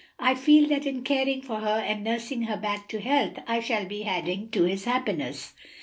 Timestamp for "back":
2.57-2.89